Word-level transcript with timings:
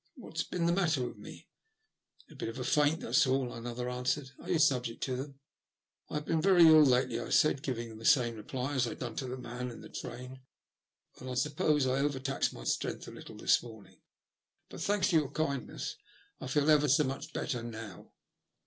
What 0.15 0.35
has 0.37 0.47
been 0.47 0.65
the 0.65 0.73
matter 0.73 1.05
with 1.05 1.17
me?" 1.17 1.47
"A 2.31 2.33
bit 2.33 2.49
of 2.49 2.57
a 2.57 2.63
faint, 2.63 3.01
that's 3.01 3.27
all," 3.27 3.53
another 3.53 3.87
answered." 3.87 4.31
Are 4.39 4.49
you 4.49 4.57
subject 4.57 5.03
to 5.03 5.15
them?"" 5.15 5.39
I've 6.09 6.25
been 6.25 6.41
very 6.41 6.65
ill 6.67 6.81
lately," 6.81 7.19
I 7.19 7.29
said, 7.29 7.61
giving 7.61 7.89
them 7.89 7.99
the 7.99 8.05
same 8.05 8.33
reply 8.33 8.73
as 8.73 8.87
I 8.87 8.97
had 8.97 8.99
done 8.99 9.15
to 9.17 9.27
the 9.27 9.37
man 9.37 9.69
in 9.69 9.81
the 9.81 9.89
train, 9.89 10.41
''and 11.19 11.29
I 11.29 11.35
suppose 11.35 11.85
I 11.85 11.99
overtaxed 11.99 12.51
my 12.51 12.63
strength 12.63 13.07
a 13.07 13.11
little 13.11 13.37
this 13.37 13.61
morning. 13.61 14.01
But, 14.69 14.81
thanks 14.81 15.09
to 15.09 15.17
your 15.17 15.29
kindness, 15.29 15.97
I 16.39 16.47
feel 16.47 16.71
ever 16.71 16.87
so 16.87 17.03
much 17.03 17.31
better 17.31 17.61
now." 17.61 18.11